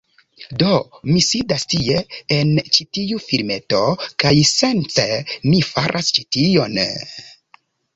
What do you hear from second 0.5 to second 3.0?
Do, mi sidas tie, en ĉi